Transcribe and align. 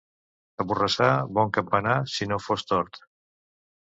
A 0.61 0.65
Borrassà, 0.69 1.09
bon 1.37 1.51
campanar 1.57 1.97
si 2.13 2.27
no 2.31 2.39
fos 2.47 2.65
tort. 2.73 2.99